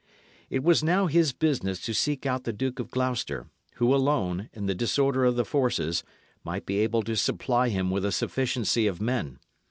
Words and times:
It 0.49 0.63
was 0.63 0.83
now 0.83 1.05
his 1.05 1.31
business 1.31 1.79
to 1.81 1.93
seek 1.93 2.25
out 2.25 2.43
the 2.43 2.51
Duke 2.51 2.79
of 2.79 2.89
Gloucester, 2.89 3.45
who 3.75 3.93
alone, 3.93 4.49
in 4.51 4.65
the 4.65 4.73
disorder 4.73 5.23
of 5.25 5.35
the 5.35 5.45
forces, 5.45 6.03
might 6.43 6.65
be 6.65 6.79
able 6.79 7.03
to 7.03 7.15
supply 7.15 7.69
him 7.69 7.91
with 7.91 8.03
a 8.03 8.11
sufficiency 8.11 8.87
of 8.87 8.99
men. 8.99 9.37